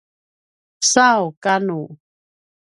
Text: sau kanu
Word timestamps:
sau 0.91 1.23
kanu 1.43 1.79